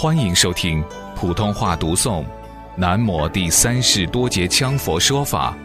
[0.00, 0.80] 欢迎收听
[1.16, 2.22] 普通话读诵
[2.76, 5.58] 《南摩第三世多杰羌佛说法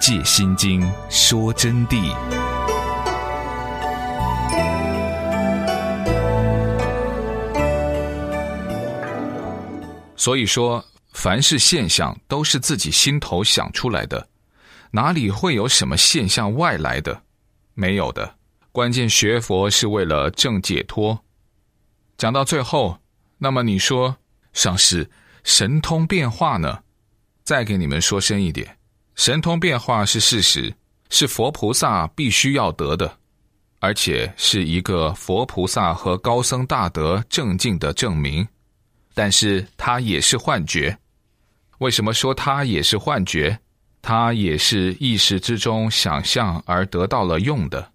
[0.00, 2.12] 戒心经》说真谛。
[10.16, 14.26] 所以说，凡是现象都是自己心头想出来的，
[14.90, 17.22] 哪里会有什么现象外来的？
[17.74, 18.34] 没有的。
[18.72, 21.16] 关键学佛是为了正解脱。
[22.18, 22.98] 讲到最后。
[23.38, 24.16] 那么你说，
[24.52, 25.08] 上师
[25.44, 26.80] 神通变化呢？
[27.44, 28.76] 再给你们说深一点，
[29.14, 30.74] 神通变化是事实，
[31.10, 33.18] 是佛菩萨必须要得的，
[33.78, 38.46] 而且是一个佛菩萨和高僧大德正境的证明。
[39.14, 40.98] 但是它也是幻觉。
[41.78, 43.58] 为什么说它也是幻觉？
[44.02, 47.92] 它也是意识之中想象而得到了用的。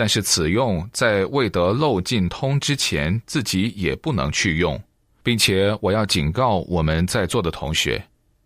[0.00, 4.82] 但是此用在未得漏尽通之前，自己也不能去用，
[5.22, 8.02] 并且我要警告我们在座的同学，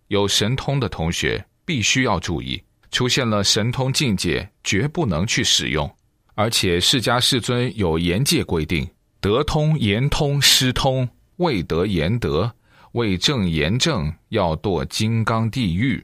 [0.09, 5.89] 有神通的同学必须要注意，出现了神通境界，绝不能去使用。
[6.35, 8.89] 而且释迦世尊有严戒规定：
[9.21, 12.53] 得通、言通、失通，未得言得，
[12.95, 16.03] 未正言正，要堕金刚地狱；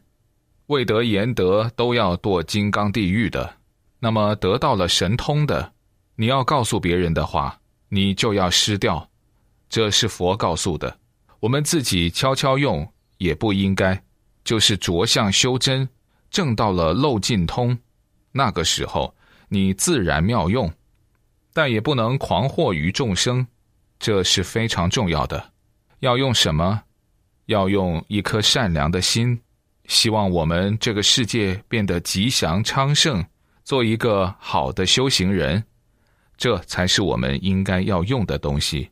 [0.69, 3.57] 未得言得，都要堕金刚地狱的。
[4.01, 5.73] 那么得到了神通的，
[6.17, 9.09] 你要告诉别人的话，你就要失掉。
[9.69, 10.99] 这是佛告诉的，
[11.39, 14.03] 我们自己悄悄用也不应该。
[14.43, 15.87] 就是着相修真，
[16.31, 17.79] 正到了漏尽通，
[18.33, 19.15] 那个时候
[19.49, 20.73] 你自然妙用，
[21.53, 23.47] 但也不能狂惑于众生，
[23.99, 25.53] 这是非常重要的。
[26.01, 26.83] 要用什么？
[27.47, 29.39] 要用一颗善良的心，
[29.87, 33.23] 希望我们这个世界变得吉祥昌盛。
[33.71, 35.63] 做一个好的修行人，
[36.37, 38.91] 这才是我们应该要用的东西。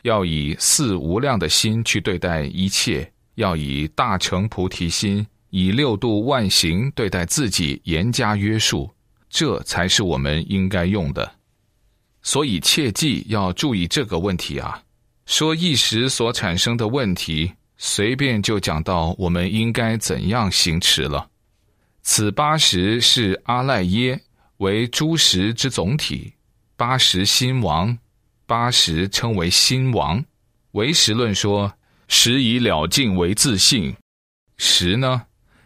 [0.00, 8.90] 要以四无量的心去对待一切，要以大乘菩提心，以六度万行对待自己，严加约束，
[9.28, 11.30] 这才是我们应该用的。
[12.22, 14.82] 所以切记要注意这个问题啊！
[15.26, 21.28] 说一时所产生的问题，随便就讲到我们应该怎样行持了。
[22.06, 24.20] 此八十是阿赖耶
[24.58, 26.34] 为诸十之总体，
[26.76, 27.98] 八十心王，
[28.44, 30.22] 八十称为心王。
[30.72, 31.72] 唯识论说
[32.06, 33.96] 十以了尽为自信，
[34.58, 35.22] 十呢，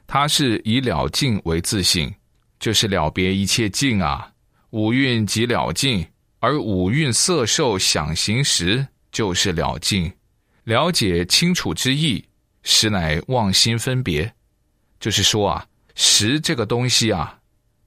[0.06, 2.14] 它是以了尽为自性，
[2.60, 4.32] 就是了别一切境啊。
[4.70, 6.06] 五蕴即了尽，
[6.38, 10.10] 而五蕴色受想行识就是了尽。
[10.62, 12.24] 了解清楚之意，
[12.62, 14.32] 实乃妄心分别，
[15.00, 15.66] 就是说啊。
[16.00, 17.40] 识这个东西啊，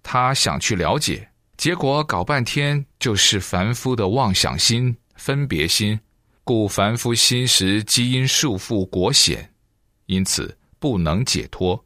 [0.03, 5.97] 他想去了解，结果搞半天就是凡夫的妄想心、分别心，
[6.43, 9.53] 故凡夫心识基因束缚果显，
[10.07, 11.81] 因此不能解脱。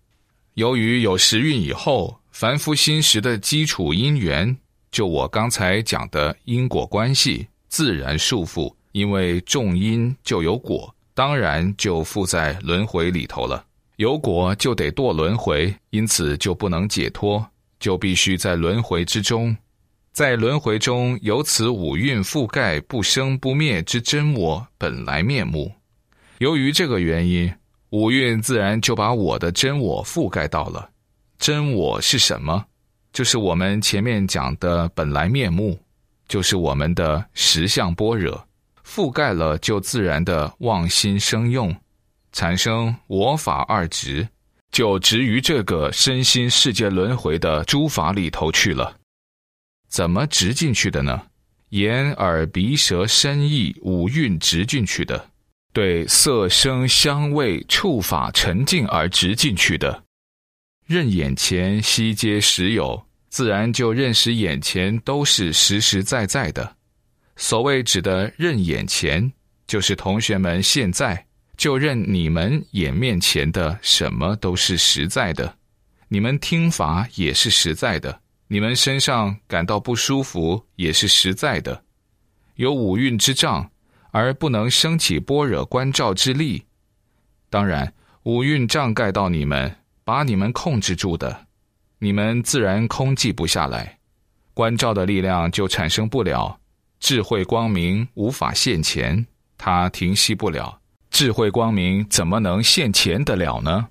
[0.55, 4.57] 由于有时运以后，凡夫心识的基础因缘，
[4.89, 13.63] 就我刚才讲的因果关系，自然束缚，因为种因就有果，当然就附在轮回里头了。
[13.97, 17.45] 有果就得堕轮回，因此就不能解脱，
[17.79, 19.55] 就必须在轮回之中，
[20.11, 25.71] 在轮回中有此五蕴覆盖不生不灭之真我本来面目。
[26.39, 27.49] 由于这个原因，
[27.91, 30.89] 五蕴自然就把我的真我覆盖到了。
[31.37, 32.65] 真我是什么？
[33.13, 35.79] 就是我们前面讲的本来面目，
[36.27, 38.45] 就是我们的实相般若，
[38.85, 41.73] 覆盖了就自然的妄心生用。
[42.35, 44.27] 产生我法二执，
[44.69, 48.93] 就执于这个身心世界轮回的诸法里头去了。
[49.87, 51.27] 怎么执进去的呢？
[51.69, 55.29] 眼耳鼻舌身意五蕴执进去的，
[55.71, 60.03] 对色声香味触法沉静而执进去的。
[60.85, 66.75] 认眼前悉皆实有，自然就认识眼前都是实实在在的。
[67.37, 69.31] 所谓指的认眼前，
[69.65, 71.25] 就是同学们现在。
[71.57, 75.57] 就任你们眼面前的什么都是实在的，
[76.07, 81.83] 你们听法也是实在的，你们身上感到不舒服也是实在的。
[82.55, 83.69] 有五蕴之障，
[84.11, 86.63] 而不能升起般若观照之力。
[87.49, 87.93] 当然，
[88.23, 89.73] 五蕴障盖到你们，
[90.03, 91.47] 把你们控制住的，
[91.99, 93.97] 你们自然空寂不下来，
[94.53, 96.59] 观照的力量就产生不了，
[96.99, 99.25] 智慧光明无法现前，
[99.57, 100.81] 它停息不了。
[101.15, 103.87] 智慧光明怎么能现前得了呢？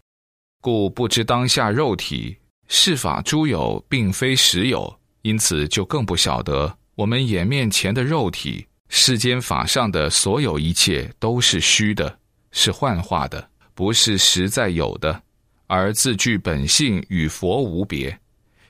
[0.60, 2.36] 故不知当下肉体
[2.68, 12.14] 是法诸有，并非实有，因此就更不晓得我们眼面前的肉体世间法上的所有一切都是虚的，
[12.52, 15.22] 是幻化的，不是实在有的，
[15.66, 18.14] 而自具本性与佛无别，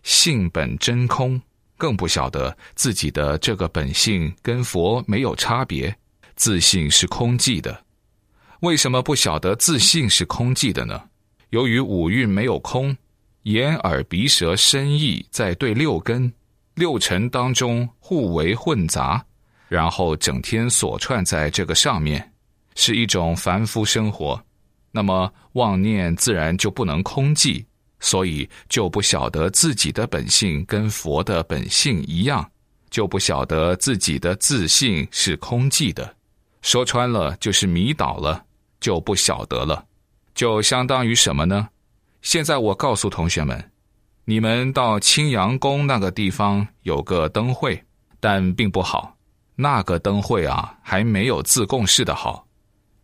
[0.05, 1.43] 性本真空，
[1.77, 5.93] 更不晓得自己的这个本性跟佛没有差别，
[6.37, 7.84] 自信是空寂的。
[8.65, 10.99] 为什么不晓得自信是空寂的呢？
[11.51, 12.97] 由于五蕴没有空，
[13.43, 16.33] 眼耳鼻舌身意在对六根、
[16.75, 19.23] 六尘当中互为混杂，
[19.69, 22.33] 然后整天锁串在这个上面，
[22.75, 24.43] 是一种凡夫生活。
[24.91, 27.63] 那么妄念自然就不能空寂，
[28.01, 32.51] 所以就不晓得自己的本性跟佛的本性一样，
[32.89, 36.17] 就不晓得自己的自信是空寂的。
[36.63, 38.43] 说穿了就是迷倒了。
[38.85, 39.83] 就不晓得了，
[40.35, 41.71] 就相当于什么呢？
[42.21, 43.71] 现在我告诉同学们，
[44.27, 47.83] 你们到青阳宫那个地方有个灯会，
[48.21, 49.17] 但并不好。
[49.57, 52.47] 那个灯会啊，还没有自贡市的好。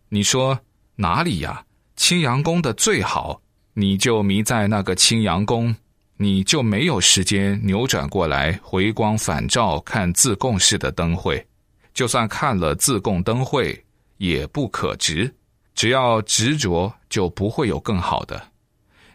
[0.09, 0.59] 你说
[0.97, 1.65] 哪里呀？
[1.95, 3.41] 青阳宫的最好，
[3.73, 5.75] 你就迷在那个青阳宫，
[6.17, 11.43] 你就没有时间扭转过来回光返照看自贡市的灯会。
[11.91, 13.83] 就算看了自贡灯会，
[14.17, 15.33] 也不可值。
[15.73, 18.49] 只要执着，就不会有更好的，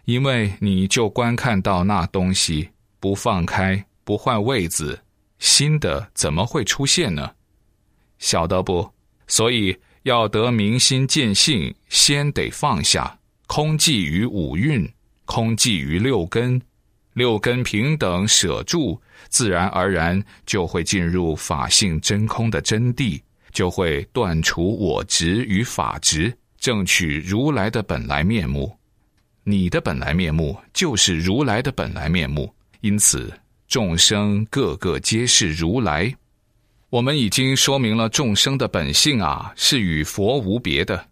[0.04, 4.98] 因为你就观看到那东西，不放开，不换位子，
[5.38, 7.32] 新的怎么会出现呢？
[8.18, 8.90] 晓得不？
[9.26, 14.88] 所以要得明心见性，先得放下空寂于五蕴，
[15.24, 16.60] 空寂于六根，
[17.12, 23.20] 六根平等舍住，自然而然就会进入法性真空的真谛，
[23.52, 26.36] 就会断除我执与法执。
[26.58, 28.76] 正取如来的本来面目，
[29.44, 33.32] 你的本来面目就是如来的本来面目，因此
[33.68, 36.12] 众生个个皆是如来。
[36.90, 41.06] 我们已经说明了众生的本性啊，是与佛无别的。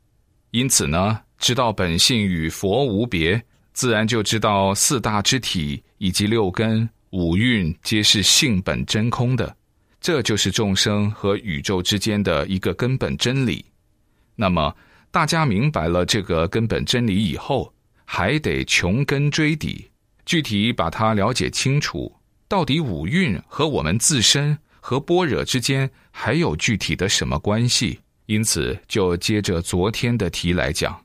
[0.50, 3.40] 因此呢，知道本性与佛无别，
[3.73, 9.55] 自然就知道四大之体以及六根五蕴皆是性本真空的。
[10.00, 13.64] 这就是众生和宇宙之间的一个根本真理。
[14.35, 14.75] 那么。
[15.14, 17.72] 大家明白了这个根本真理以后，
[18.05, 19.88] 还得穷根追底，
[20.26, 22.12] 具体把它了解清楚。
[22.49, 28.00] 到底五蕴和我们自身和般若之间还有具体的什么关系？
[28.26, 31.00] 因此，就接着昨天的题来讲。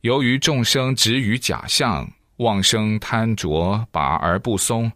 [0.00, 4.90] 由于众生执于假象，妄生贪着，拔而不松，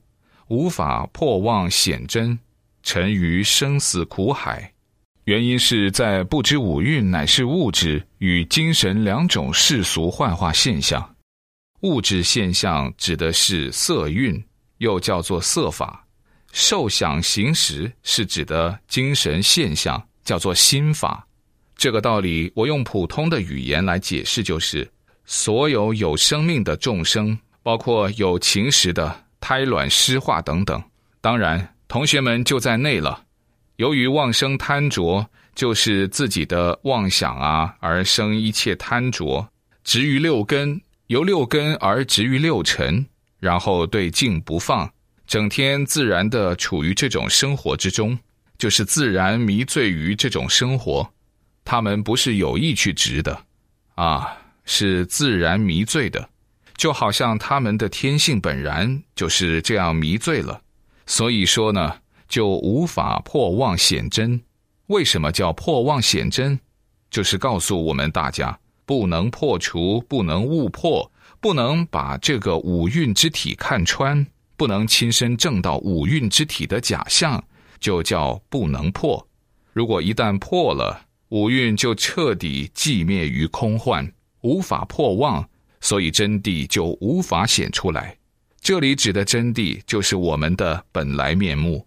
[0.48, 2.36] 无法破妄显真，
[2.82, 4.71] 沉于生死苦海。
[5.24, 11.14] 原因是在不知五蕴乃是物质与精神两种世俗幻化现象。
[11.82, 14.42] 物质现象指的是色蕴，
[14.78, 15.86] 又叫做色法；
[16.52, 21.24] 受想行识是指的精神现象，叫做心法。
[21.76, 24.88] 这个道理，我用普通的语言来解释，就是
[25.24, 30.82] 所有有生命的众生，包括有情识的胎卵湿化等等，
[31.20, 33.24] 当然同学们就在内了。
[33.76, 39.48] 由于妄生贪着，就是自己的妄想啊，而生一切贪着，
[39.82, 43.04] 执于六根，由六根而执于六尘，
[43.40, 44.92] 然后对境不放，
[45.26, 48.18] 整天自然的处于这种生活之中，
[48.58, 51.10] 就是自然迷醉于这种生活。
[51.64, 53.44] 他们不是有意去执的，
[53.94, 56.28] 啊，是自然迷醉的，
[56.76, 60.60] 就好像他们的天性本然就是这样迷醉了。
[61.06, 61.96] 所以说呢。
[62.32, 64.40] 就无法破妄显真。
[64.86, 66.58] 为什么叫破妄显真？
[67.10, 71.12] 就是告诉我们大家，不能破除，不能误破，
[71.42, 77.44] 不能把这个五蕴之体看穿，不能亲身证到五蕴之体的假象，
[77.78, 79.28] 就叫不能破。
[79.74, 84.10] 如果一旦破了，五蕴就彻底寂灭于空幻，
[84.40, 85.46] 无法破妄，
[85.82, 88.16] 所以真谛就无法显出来。
[88.62, 91.86] 这里指的真谛，就是我们的本来面目。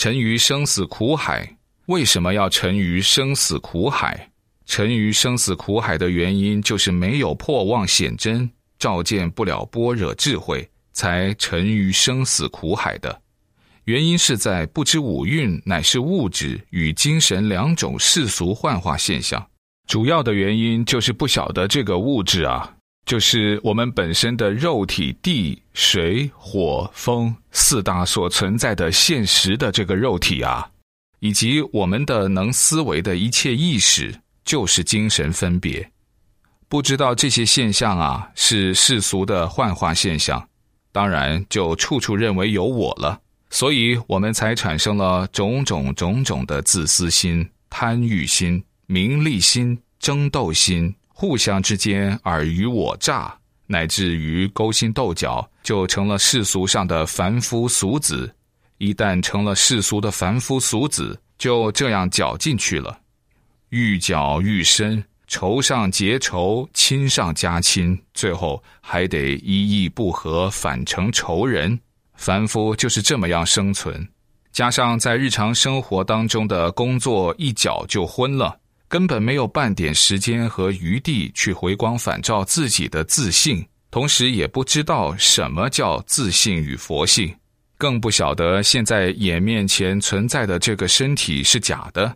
[0.00, 1.46] 沉于生死苦海，
[1.84, 4.30] 为什么要沉于生死苦海？
[4.64, 13.20] 沉于生死苦海的原因，就是没有破妄显真，照见不了般若智慧，才沉于生死苦海的。
[13.84, 19.46] 原因是在不知五蕴乃是物质与精神两种世俗幻化现象。
[19.86, 22.74] 主要的原因就是不晓得这个物质啊。
[23.10, 30.70] 就是我们本身的肉体、地、水、火、风四大所存在的现实的这个肉体啊，
[31.18, 34.14] 以及我们的能思维的一切意识，
[34.44, 35.90] 就是精神分别。
[36.68, 40.48] 不知道这些现象啊是世俗的幻化现象，
[40.92, 53.30] 当然就处处认为有我了，所以我们才产生了种种种种的自私心、贪欲心、名利心、争斗心，互相之间尔虞我诈，
[53.66, 58.34] 乃至于勾心斗角，就成了世俗上的凡夫俗子。
[58.78, 62.98] 一旦成了世俗的凡夫俗子，就这样搅进去了，
[63.68, 71.78] 愈搅愈深，仇上结仇，亲上加亲，最后还得一意不合，反成仇人。
[72.14, 74.08] 凡夫就是这么样生存，
[74.52, 78.58] 加上在日常生活当中的工作一搅就昏了，
[78.90, 87.32] 根本没有半点时间和余地去回光返照自己的自信，同时也不知道什么叫自信与佛性，
[87.78, 92.12] 更不晓得现在眼面前存在的这个身体是假的。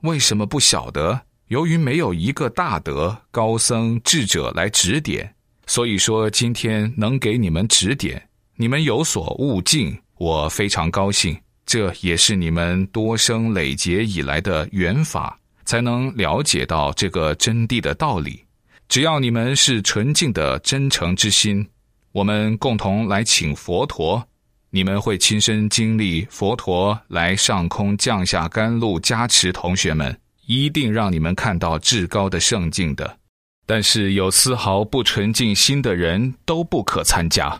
[0.00, 1.20] 为什么不晓得？
[1.48, 5.30] 由于没有一个大德、高僧、智者来指点，
[5.66, 8.26] 所以说今天能给你们指点。
[8.56, 11.38] 你们有所悟境，我非常高兴。
[11.66, 15.38] 这也是你们多生累劫以来的缘法，
[15.68, 18.42] 才能了解到这个真谛的道理。
[18.88, 21.68] 只要你们是纯净的真诚之心，
[22.10, 24.26] 我们共同来请佛陀，
[24.70, 33.18] 你们会亲身经历佛陀来上空降下甘露加持同学们，一定让你们看到至高的圣境的。
[33.66, 37.54] 但是有丝毫不纯净心的人都不可参加。